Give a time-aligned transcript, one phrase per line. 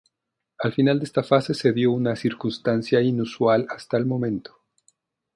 [0.57, 4.59] Al final de esta fase se dio una circunstancia inusual hasta el momento.